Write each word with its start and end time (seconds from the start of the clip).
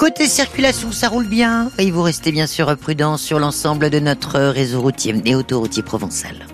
Côté 0.00 0.28
circulation, 0.28 0.92
ça 0.92 1.10
roule 1.10 1.28
bien 1.28 1.70
et 1.76 1.90
vous 1.90 2.00
restez 2.00 2.32
bien 2.32 2.46
sûr 2.46 2.74
prudent 2.78 3.18
sur 3.18 3.38
l'ensemble 3.38 3.90
de 3.90 3.98
notre 3.98 4.40
réseau 4.40 4.80
routier 4.80 5.14
et 5.26 5.34
autoroutier 5.34 5.82
provençal. 5.82 6.46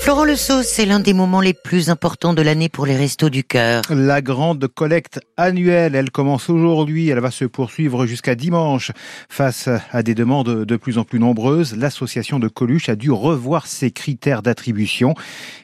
Florent 0.00 0.24
Le 0.24 0.36
c'est 0.36 0.86
l'un 0.86 1.00
des 1.00 1.12
moments 1.12 1.42
les 1.42 1.52
plus 1.52 1.90
importants 1.90 2.32
de 2.32 2.40
l'année 2.40 2.70
pour 2.70 2.86
les 2.86 2.96
Restos 2.96 3.28
du 3.28 3.44
Cœur. 3.44 3.82
La 3.90 4.22
grande 4.22 4.68
collecte 4.68 5.20
annuelle, 5.36 5.94
elle 5.94 6.10
commence 6.10 6.48
aujourd'hui, 6.48 7.10
elle 7.10 7.20
va 7.20 7.30
se 7.30 7.44
poursuivre 7.44 8.06
jusqu'à 8.06 8.34
dimanche. 8.34 8.90
Face 9.28 9.68
à 9.92 10.02
des 10.02 10.14
demandes 10.14 10.64
de 10.64 10.76
plus 10.76 10.96
en 10.96 11.04
plus 11.04 11.18
nombreuses, 11.18 11.76
l'association 11.76 12.38
de 12.38 12.48
Coluche 12.48 12.88
a 12.88 12.96
dû 12.96 13.10
revoir 13.10 13.66
ses 13.66 13.90
critères 13.90 14.40
d'attribution. 14.40 15.12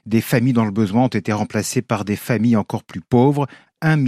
Des 0.05 0.21
familles 0.21 0.53
dans 0.53 0.67
le 0.67 0.73
besoin 0.73 1.05
ont 1.05 1.09
été 1.09 1.33
remplacées 1.33 1.81
par 1.81 2.05
des 2.05 2.17
familles 2.17 2.57
encore 2.57 2.85
plus 2.85 3.01
pauvres. 3.01 3.47
1 3.85 3.99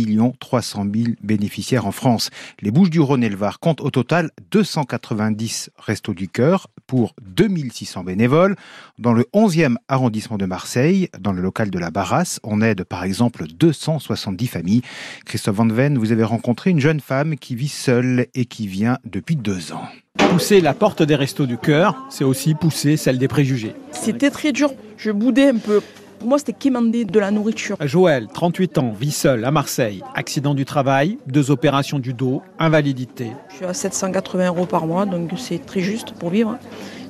300 0.40 0.86
000 0.92 1.06
bénéficiaires 1.22 1.86
en 1.86 1.92
France. 1.92 2.30
Les 2.60 2.70
Bouches 2.70 2.90
du 2.90 3.00
Rhône 3.00 3.22
et 3.22 3.28
le 3.28 3.36
Var 3.36 3.60
comptent 3.60 3.82
au 3.82 3.90
total 3.90 4.30
290 4.50 5.70
restos 5.78 6.14
du 6.14 6.28
cœur 6.28 6.68
pour 6.86 7.14
2600 7.22 8.04
bénévoles. 8.04 8.56
Dans 8.98 9.12
le 9.12 9.26
11e 9.34 9.76
arrondissement 9.88 10.38
de 10.38 10.46
Marseille, 10.46 11.08
dans 11.20 11.32
le 11.32 11.42
local 11.42 11.70
de 11.70 11.78
la 11.78 11.90
Barrasse, 11.90 12.40
on 12.42 12.62
aide 12.62 12.84
par 12.84 13.04
exemple 13.04 13.46
270 13.46 14.46
familles. 14.46 14.82
Christophe 15.26 15.56
Van 15.56 15.66
Ven, 15.66 15.98
vous 15.98 16.12
avez 16.12 16.24
rencontré 16.24 16.70
une 16.70 16.80
jeune 16.80 17.00
femme 17.00 17.36
qui 17.36 17.54
vit 17.54 17.68
seule 17.68 18.26
et 18.34 18.46
qui 18.46 18.66
vient 18.66 18.98
depuis 19.04 19.36
deux 19.36 19.72
ans. 19.72 19.84
Pousser 20.30 20.60
la 20.60 20.72
porte 20.72 21.02
des 21.02 21.14
restos 21.14 21.46
du 21.46 21.58
cœur, 21.58 22.06
c'est 22.08 22.24
aussi 22.24 22.54
pousser 22.54 22.96
celle 22.96 23.18
des 23.18 23.28
préjugés. 23.28 23.74
C'était 23.92 24.30
très 24.30 24.52
dur. 24.52 24.72
Je 24.96 25.10
boudais 25.10 25.50
un 25.50 25.58
peu. 25.58 25.82
Pour 26.18 26.28
moi, 26.28 26.38
c'était 26.38 26.52
quémander 26.52 27.04
de 27.04 27.20
la 27.20 27.30
nourriture. 27.30 27.76
Joël, 27.80 28.26
38 28.32 28.78
ans, 28.78 28.92
vit 28.98 29.10
seul 29.10 29.44
à 29.44 29.50
Marseille. 29.50 30.02
Accident 30.14 30.54
du 30.54 30.64
travail, 30.64 31.18
deux 31.26 31.50
opérations 31.50 31.98
du 31.98 32.14
dos, 32.14 32.42
invalidité. 32.58 33.32
Je 33.50 33.56
suis 33.56 33.64
à 33.64 33.74
780 33.74 34.48
euros 34.48 34.66
par 34.66 34.86
mois, 34.86 35.04
donc 35.04 35.30
c'est 35.36 35.64
très 35.64 35.80
juste 35.80 36.12
pour 36.12 36.30
vivre. 36.30 36.58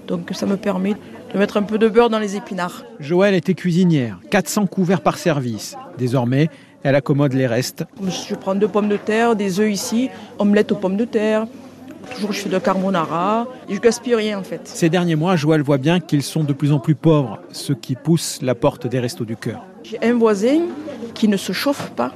Donc 0.09 0.31
ça 0.33 0.47
me 0.47 0.57
permet 0.57 0.95
de 1.33 1.39
mettre 1.39 1.57
un 1.57 1.63
peu 1.63 1.79
de 1.79 1.89
beurre 1.89 2.11
dans 2.11 2.19
les 2.19 2.37
épinards. 2.37 2.85
Joël 2.99 3.35
était 3.35 3.55
cuisinière, 3.55 4.19
400 4.31 4.67
couverts 4.67 5.01
par 5.01 5.19
service. 5.19 5.77
Désormais, 5.99 6.49
elle 6.83 6.95
accommode 6.95 7.33
les 7.33 7.47
restes. 7.47 7.85
Je 8.03 8.35
prends 8.35 8.55
deux 8.55 8.69
pommes 8.69 8.89
de 8.89 8.97
terre, 8.97 9.37
des 9.37 9.61
œufs 9.61 9.71
ici, 9.71 10.09
omelette 10.39 10.73
aux 10.73 10.77
pommes 10.77 10.97
de 10.97 11.05
terre, 11.05 11.47
Toujours, 12.15 12.33
je 12.33 12.41
fais 12.41 12.49
de 12.49 12.59
carbonara. 12.59 13.47
Et 13.69 13.75
je 13.75 13.81
gaspille 13.81 14.15
rien, 14.15 14.39
en 14.39 14.43
fait. 14.43 14.61
Ces 14.65 14.89
derniers 14.89 15.17
mois, 15.17 15.37
Joël 15.37 15.63
voit 15.63 15.79
bien 15.79 16.01
qu'ils 16.01 16.23
sont 16.23 16.45
de 16.45 16.53
plus 16.53 16.73
en 16.73 16.79
plus 16.79 16.95
pauvres, 16.95 17.41
ce 17.53 17.73
qui 17.73 17.95
pousse 17.95 18.41
la 18.43 18.55
porte 18.55 18.87
des 18.87 19.01
restos 19.01 19.25
du 19.25 19.37
cœur. 19.37 19.63
J'ai 19.83 19.99
un 20.03 20.15
voisin 20.15 20.63
qui 21.15 21.29
ne 21.29 21.37
se 21.37 21.53
chauffe 21.53 21.91
pas. 21.91 22.13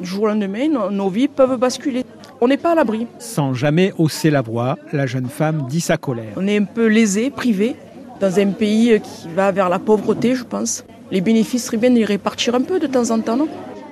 Du 0.00 0.06
jour 0.06 0.24
au 0.24 0.26
lendemain, 0.26 0.68
nos 0.90 1.08
vies 1.08 1.28
peuvent 1.28 1.56
basculer. 1.56 2.04
On 2.40 2.48
n'est 2.48 2.56
pas 2.56 2.72
à 2.72 2.74
l'abri. 2.74 3.06
Sans 3.18 3.54
jamais 3.54 3.92
hausser 3.98 4.30
la 4.30 4.42
voix, 4.42 4.76
la 4.92 5.06
jeune 5.06 5.28
femme 5.28 5.66
dit 5.68 5.80
sa 5.80 5.96
colère. 5.96 6.32
On 6.36 6.46
est 6.48 6.58
un 6.58 6.64
peu 6.64 6.86
lésé, 6.86 7.30
privé, 7.30 7.76
dans 8.20 8.40
un 8.40 8.48
pays 8.48 9.00
qui 9.00 9.28
va 9.28 9.52
vers 9.52 9.68
la 9.68 9.78
pauvreté, 9.78 10.34
je 10.34 10.42
pense. 10.42 10.84
Les 11.12 11.20
bénéfices 11.20 11.66
seraient 11.66 11.76
bien 11.76 11.90
de 11.90 11.96
les 11.96 12.04
répartir 12.04 12.54
un 12.54 12.62
peu 12.62 12.80
de 12.80 12.86
temps 12.86 13.10
en 13.10 13.20
temps, 13.20 13.36
non? 13.36 13.48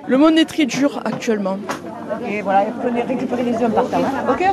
Le 0.07 0.17
monde 0.17 0.37
est 0.37 0.45
très 0.45 0.65
dur 0.65 0.99
actuellement. 1.05 1.59
Et 2.27 2.41
voilà, 2.41 2.65
vous 2.65 2.89
pouvez 2.89 3.03
récupérer 3.03 3.43
les 3.43 3.55
hommes 3.63 3.71
par 3.71 3.87
terre. 3.87 3.99
Hein. 3.99 4.33
Ok? 4.33 4.43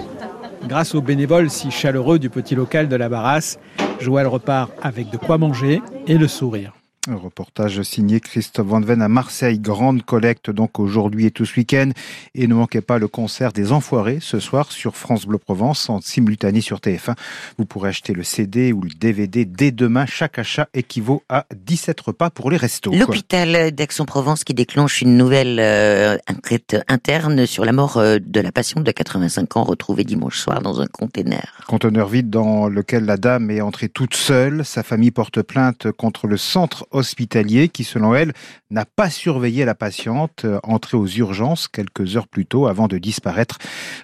Grâce 0.66 0.94
aux 0.94 1.02
bénévoles 1.02 1.50
si 1.50 1.70
chaleureux 1.70 2.18
du 2.18 2.30
petit 2.30 2.54
local 2.54 2.88
de 2.88 2.96
la 2.96 3.08
Barrasse, 3.08 3.58
Joël 4.00 4.26
repart 4.26 4.70
avec 4.82 5.10
de 5.10 5.16
quoi 5.16 5.38
manger 5.38 5.80
et 6.06 6.18
le 6.18 6.28
sourire. 6.28 6.77
Un 7.10 7.16
reportage 7.16 7.80
signé 7.84 8.20
Christophe 8.20 8.66
Van 8.66 8.82
Ven 8.82 9.00
à 9.00 9.08
Marseille. 9.08 9.58
Grande 9.58 10.02
collecte 10.02 10.50
donc 10.50 10.78
aujourd'hui 10.78 11.24
et 11.24 11.30
tout 11.30 11.46
ce 11.46 11.56
week-end. 11.56 11.88
Et 12.34 12.46
ne 12.46 12.52
manquez 12.52 12.82
pas 12.82 12.98
le 12.98 13.08
concert 13.08 13.52
des 13.54 13.72
Enfoirés 13.72 14.18
ce 14.20 14.40
soir 14.40 14.70
sur 14.70 14.94
France 14.94 15.24
Bleu 15.24 15.38
Provence 15.38 15.88
en 15.88 16.02
simultané 16.02 16.60
sur 16.60 16.80
TF1. 16.80 17.14
Vous 17.56 17.64
pourrez 17.64 17.88
acheter 17.88 18.12
le 18.12 18.24
CD 18.24 18.74
ou 18.74 18.82
le 18.82 18.90
DVD 18.90 19.46
dès 19.46 19.70
demain. 19.70 20.04
Chaque 20.04 20.38
achat 20.38 20.68
équivaut 20.74 21.22
à 21.30 21.46
17 21.56 21.98
repas 21.98 22.28
pour 22.28 22.50
les 22.50 22.58
restos. 22.58 22.92
L'hôpital 22.92 23.70
d'Aix-en-Provence 23.70 24.44
qui 24.44 24.52
déclenche 24.52 25.00
une 25.00 25.16
nouvelle 25.16 25.60
euh, 25.60 26.18
enquête 26.30 26.76
interne 26.88 27.46
sur 27.46 27.64
la 27.64 27.72
mort 27.72 27.96
euh, 27.96 28.18
de 28.20 28.40
la 28.40 28.52
patiente 28.52 28.84
de 28.84 28.92
85 28.92 29.56
ans 29.56 29.64
retrouvée 29.64 30.04
dimanche 30.04 30.38
soir 30.38 30.60
dans 30.60 30.82
un 30.82 30.86
conteneur. 30.86 31.54
Conteneur 31.68 32.08
vide 32.08 32.28
dans 32.28 32.68
lequel 32.68 33.06
la 33.06 33.16
dame 33.16 33.50
est 33.50 33.62
entrée 33.62 33.88
toute 33.88 34.14
seule. 34.14 34.62
Sa 34.66 34.82
famille 34.82 35.10
porte 35.10 35.40
plainte 35.40 35.90
contre 35.92 36.26
le 36.26 36.36
centre 36.36 36.86
hospitalier 36.98 37.68
qui, 37.68 37.84
selon 37.84 38.14
elle, 38.14 38.32
n'a 38.70 38.84
pas 38.84 39.10
surveillé 39.10 39.64
la 39.64 39.74
patiente 39.74 40.44
euh, 40.44 40.60
entrée 40.62 40.96
aux 40.96 41.06
urgences 41.06 41.68
quelques 41.68 42.16
heures 42.16 42.28
plus 42.28 42.46
tôt 42.46 42.66
avant 42.66 42.86
de 42.88 42.98
disparaître. 42.98 43.58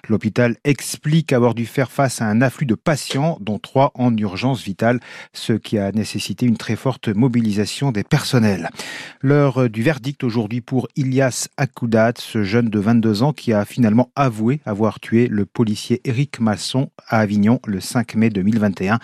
L'hôpital 0.09 0.57
explique 0.63 1.33
avoir 1.33 1.53
dû 1.53 1.65
faire 1.65 1.91
face 1.91 2.21
à 2.21 2.25
un 2.25 2.41
afflux 2.41 2.65
de 2.65 2.75
patients, 2.75 3.37
dont 3.41 3.59
trois 3.59 3.91
en 3.95 4.15
urgence 4.17 4.63
vitale, 4.63 4.99
ce 5.33 5.53
qui 5.53 5.77
a 5.77 5.91
nécessité 5.91 6.45
une 6.45 6.57
très 6.57 6.75
forte 6.75 7.09
mobilisation 7.09 7.91
des 7.91 8.03
personnels. 8.03 8.69
L'heure 9.21 9.69
du 9.69 9.83
verdict 9.83 10.23
aujourd'hui 10.23 10.61
pour 10.61 10.87
Ilias 10.95 11.47
Akoudat, 11.57 12.13
ce 12.17 12.43
jeune 12.43 12.69
de 12.69 12.79
22 12.79 13.23
ans 13.23 13.33
qui 13.33 13.53
a 13.53 13.65
finalement 13.65 14.09
avoué 14.15 14.61
avoir 14.65 14.99
tué 14.99 15.27
le 15.27 15.45
policier 15.45 16.01
Éric 16.03 16.39
Masson 16.39 16.89
à 17.07 17.19
Avignon 17.19 17.59
le 17.65 17.79
5 17.79 18.15
mai 18.15 18.29
2021. 18.29 18.99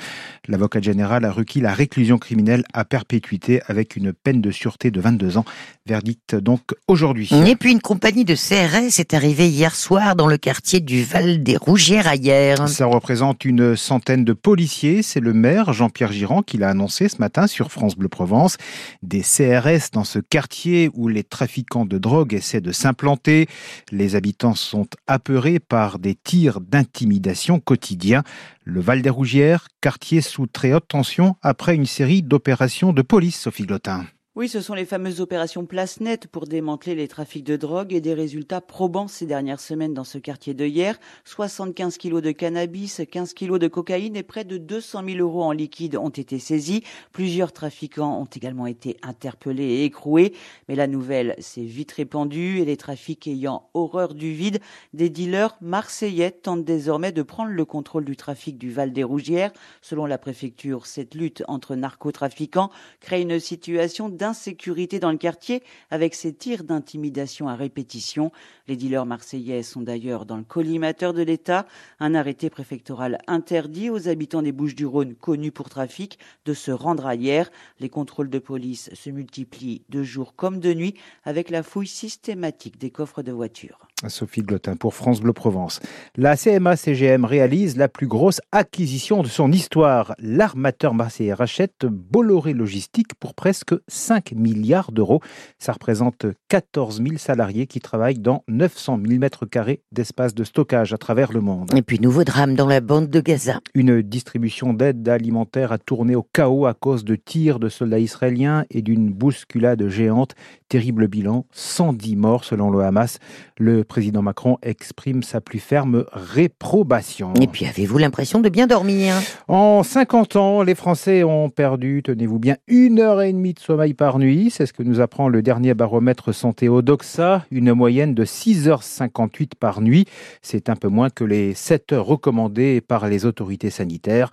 L'avocat 0.47 0.81
général 0.81 1.25
a 1.25 1.31
requis 1.31 1.62
la 1.62 1.73
réclusion 1.73 2.18
criminelle 2.18 2.63
à 2.73 2.85
perpétuité 2.85 3.62
avec 3.68 3.80
une 3.95 4.13
peine 4.13 4.41
de 4.41 4.51
sûreté 4.51 4.91
de 4.91 5.01
22 5.01 5.37
ans. 5.37 5.45
Verdict 5.85 6.35
donc 6.35 6.61
aujourd'hui. 6.87 7.29
Et 7.47 7.55
puis 7.55 7.71
une 7.71 7.81
compagnie 7.81 8.25
de 8.25 8.35
CRS 8.35 8.99
est 8.99 9.13
arrivée 9.13 9.47
hier 9.47 9.75
soir 9.75 10.15
dans 10.15 10.27
le 10.27 10.37
quartier 10.37 10.79
du 10.79 11.03
Val 11.03 11.43
des 11.43 11.57
Rougières 11.57 12.07
à 12.07 12.15
hier. 12.15 12.69
Ça 12.69 12.85
représente 12.85 13.45
une 13.45 13.75
centaine 13.75 14.23
de 14.23 14.33
policiers. 14.33 15.01
C'est 15.01 15.19
le 15.19 15.33
maire 15.33 15.73
Jean-Pierre 15.73 16.11
Girand 16.11 16.43
qui 16.43 16.57
l'a 16.57 16.69
annoncé 16.69 17.09
ce 17.09 17.17
matin 17.17 17.47
sur 17.47 17.71
France 17.71 17.95
Bleu 17.95 18.09
Provence. 18.09 18.57
Des 19.01 19.21
CRS 19.21 19.91
dans 19.91 20.03
ce 20.03 20.19
quartier 20.19 20.89
où 20.93 21.07
les 21.07 21.23
trafiquants 21.23 21.85
de 21.85 21.97
drogue 21.97 22.33
essaient 22.33 22.61
de 22.61 22.71
s'implanter. 22.71 23.47
Les 23.91 24.15
habitants 24.15 24.55
sont 24.55 24.87
apeurés 25.07 25.59
par 25.59 25.99
des 25.99 26.15
tirs 26.15 26.61
d'intimidation 26.61 27.59
quotidiens. 27.59 28.23
Le 28.63 28.79
Val 28.79 29.01
des 29.01 29.09
Rougières, 29.09 29.67
quartier 29.81 30.22
sous 30.22 30.45
très 30.45 30.72
haute 30.72 30.88
tension 30.88 31.35
après 31.41 31.73
une 31.73 31.88
série 31.88 32.22
d'opérations 32.22 32.94
de 32.94 33.01
police, 33.01 33.39
Sophie 33.39 33.66
Glotin. 33.66 34.05
Oui, 34.33 34.47
ce 34.47 34.61
sont 34.61 34.75
les 34.75 34.85
fameuses 34.85 35.19
opérations 35.19 35.65
place 35.65 35.99
nette 35.99 36.27
pour 36.27 36.47
démanteler 36.47 36.95
les 36.95 37.09
trafics 37.09 37.43
de 37.43 37.57
drogue 37.57 37.91
et 37.91 37.99
des 37.99 38.13
résultats 38.13 38.61
probants 38.61 39.09
ces 39.09 39.25
dernières 39.25 39.59
semaines 39.59 39.93
dans 39.93 40.05
ce 40.05 40.17
quartier 40.17 40.53
de 40.53 40.65
hier. 40.65 40.97
75 41.25 41.97
kilos 41.97 42.21
de 42.21 42.31
cannabis, 42.31 43.01
15 43.11 43.33
kilos 43.33 43.59
de 43.59 43.67
cocaïne 43.67 44.15
et 44.15 44.23
près 44.23 44.45
de 44.45 44.57
200 44.57 45.03
000 45.05 45.17
euros 45.17 45.43
en 45.43 45.51
liquide 45.51 45.97
ont 45.97 46.07
été 46.07 46.39
saisis. 46.39 46.81
Plusieurs 47.11 47.51
trafiquants 47.51 48.21
ont 48.21 48.29
également 48.33 48.67
été 48.67 48.95
interpellés 49.01 49.65
et 49.65 49.83
écroués. 49.83 50.31
Mais 50.69 50.75
la 50.75 50.87
nouvelle 50.87 51.35
s'est 51.39 51.65
vite 51.65 51.91
répandue 51.91 52.59
et 52.59 52.65
les 52.65 52.77
trafics 52.77 53.27
ayant 53.27 53.69
horreur 53.73 54.13
du 54.13 54.31
vide, 54.31 54.61
des 54.93 55.09
dealers 55.09 55.57
marseillais 55.59 56.31
tentent 56.31 56.63
désormais 56.63 57.11
de 57.11 57.21
prendre 57.21 57.51
le 57.51 57.65
contrôle 57.65 58.05
du 58.05 58.15
trafic 58.15 58.57
du 58.57 58.71
Val 58.71 58.93
des 58.93 59.03
Rougières. 59.03 59.51
Selon 59.81 60.05
la 60.05 60.17
préfecture, 60.17 60.85
cette 60.85 61.15
lutte 61.15 61.43
entre 61.49 61.75
narcotrafiquants 61.75 62.71
crée 63.01 63.19
une 63.19 63.37
situation 63.37 64.07
d'insécurité 64.21 64.99
dans 64.99 65.09
le 65.09 65.17
quartier 65.17 65.63
avec 65.89 66.13
ces 66.13 66.31
tirs 66.31 66.63
d'intimidation 66.63 67.47
à 67.47 67.55
répétition. 67.55 68.31
Les 68.67 68.75
dealers 68.75 69.07
marseillais 69.07 69.63
sont 69.63 69.81
d'ailleurs 69.81 70.27
dans 70.27 70.37
le 70.37 70.43
collimateur 70.43 71.11
de 71.13 71.23
l'État. 71.23 71.65
Un 71.99 72.13
arrêté 72.13 72.51
préfectoral 72.51 73.17
interdit 73.25 73.89
aux 73.89 74.07
habitants 74.07 74.43
des 74.43 74.51
Bouches-du-Rhône 74.51 75.15
connus 75.15 75.51
pour 75.51 75.69
trafic 75.69 76.19
de 76.45 76.53
se 76.53 76.69
rendre 76.69 77.07
ailleurs. 77.07 77.49
Les 77.79 77.90
contrôles 77.90 78.29
de 78.29 78.37
police 78.37 78.91
se 78.93 79.09
multiplient 79.09 79.81
de 79.90 80.03
jour 80.03 80.35
comme 80.35 80.59
de 80.59 80.75
nuit 80.75 80.93
avec 81.23 81.49
la 81.49 81.63
fouille 81.63 81.87
systématique 81.87 82.78
des 82.78 82.91
coffres 82.91 83.23
de 83.23 83.31
voitures. 83.31 83.87
Sophie 84.07 84.41
Glotin 84.41 84.75
pour 84.75 84.93
France 84.96 85.22
Bleu 85.22 85.34
Provence. 85.34 85.79
La 86.16 86.35
CMA-CGM 86.35 87.25
réalise 87.25 87.78
la 87.78 87.87
plus 87.87 88.07
grosse 88.07 88.41
acquisition 88.51 89.22
de 89.22 89.28
son 89.28 89.51
histoire. 89.51 90.16
L'armateur 90.19 90.93
marseillais 90.93 91.34
rachète 91.34 91.85
Bolloré 91.85 92.53
Logistique 92.53 93.13
pour 93.16 93.34
presque 93.35 93.75
5 93.87 94.10
milliards 94.35 94.91
d'euros. 94.91 95.22
Ça 95.59 95.73
représente 95.73 96.25
14 96.49 97.02
000 97.02 97.17
salariés 97.17 97.67
qui 97.67 97.79
travaillent 97.79 98.19
dans 98.19 98.43
900 98.47 98.99
000 99.05 99.19
mètres 99.19 99.46
carrés 99.46 99.81
d'espace 99.91 100.34
de 100.34 100.43
stockage 100.43 100.93
à 100.93 100.97
travers 100.97 101.31
le 101.31 101.41
monde. 101.41 101.72
Et 101.75 101.81
puis, 101.81 101.99
nouveau 101.99 102.23
drame 102.23 102.55
dans 102.55 102.67
la 102.67 102.81
bande 102.81 103.09
de 103.09 103.22
Gaza. 103.22 103.59
Une 103.73 104.02
distribution 104.02 104.73
d'aide 104.73 105.08
alimentaire 105.08 105.72
a 105.72 105.78
tourné 105.78 106.16
au 106.16 106.23
chaos 106.34 106.66
à 106.66 106.73
cause 106.73 107.05
de 107.05 107.16
tirs 107.16 107.59
de 107.59 107.69
soldats 107.69 107.99
israéliens 107.99 108.66
et 108.69 108.81
d'une 108.81 109.11
bousculade 109.11 109.87
géante 109.87 110.35
Terrible 110.72 111.09
bilan, 111.09 111.46
110 111.52 112.16
morts 112.16 112.46
selon 112.46 112.72
le 112.72 112.79
Hamas. 112.79 113.20
Le 113.58 113.84
président 113.84 114.22
Macron 114.22 114.58
exprime 114.62 115.22
sa 115.22 115.41
plus 115.41 115.59
ferme 115.59 116.06
réprobation. 116.14 117.34
Et 117.41 117.47
puis 117.47 117.66
avez-vous 117.66 117.97
l'impression 117.97 118.40
de 118.40 118.47
bien 118.47 118.68
dormir? 118.68 119.16
En 119.50 119.84
50 119.84 120.38
ans, 120.38 120.64
les 120.64 120.73
Français 120.73 121.26
ont 121.26 121.50
perdu, 121.50 122.03
tenez-vous 122.06 122.40
bien, 122.40 122.56
une 122.68 123.02
heure 123.02 123.22
et 123.22 123.34
demie 123.34 123.53
de 123.53 123.59
sommeil 123.59 123.94
par 123.94 124.18
nuit. 124.18 124.50
C'est 124.50 124.66
ce 124.66 124.72
que 124.72 124.82
nous 124.82 125.02
apprend 125.02 125.28
le 125.28 125.41
dernier 125.41 125.73
baromètre 125.73 126.34
santé 126.34 126.70
Odoxa, 126.70 127.46
une 127.52 127.73
moyenne 127.73 128.16
de 128.16 128.23
6h58 128.23 129.56
par 129.59 129.82
nuit. 129.82 130.06
C'est 130.41 130.70
un 130.70 130.78
peu 130.78 130.88
moins 130.88 131.09
que 131.09 131.26
les 131.26 131.53
7 131.53 131.91
heures 131.91 132.06
recommandées 132.06 132.79
par 132.79 133.09
les 133.09 133.26
autorités 133.26 133.72
sanitaires. 133.72 134.32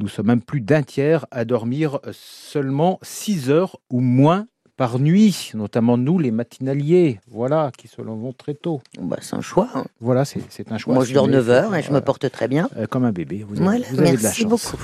Nous 0.00 0.08
sommes 0.08 0.26
même 0.26 0.42
plus 0.42 0.62
d'un 0.62 0.82
tiers 0.82 1.26
à 1.30 1.44
dormir 1.44 2.00
seulement 2.10 2.98
6 3.02 3.50
heures 3.50 3.76
ou 3.88 4.00
moins 4.00 4.48
par 4.76 4.98
nuit, 4.98 5.50
notamment 5.54 5.96
nous 5.96 6.18
les 6.18 6.30
matinaliers, 6.30 7.18
voilà, 7.30 7.70
qui 7.76 7.88
se 7.88 8.00
levons 8.02 8.32
très 8.32 8.54
tôt. 8.54 8.80
Bah, 9.00 9.16
c'est 9.22 9.34
un 9.36 9.40
choix. 9.40 9.68
hein. 9.74 9.84
Voilà, 10.00 10.24
c'est 10.24 10.70
un 10.72 10.78
choix. 10.78 10.94
Moi, 10.94 11.04
je 11.04 11.14
dors 11.14 11.24
assumé. 11.24 11.36
9 11.38 11.50
heures 11.50 11.74
et 11.74 11.82
je 11.82 11.92
me 11.92 12.00
porte 12.00 12.30
très 12.30 12.48
bien. 12.48 12.68
Euh, 12.76 12.86
Comme 12.86 13.04
un 13.04 13.12
bébé, 13.12 13.44
vous 13.48 13.54
avez, 13.56 13.64
Voilà, 13.64 13.84
vous 13.90 14.00
avez 14.00 14.10
de 14.12 14.16
la 14.16 14.22
merci 14.22 14.42
chance. 14.42 14.50
beaucoup. 14.72 14.82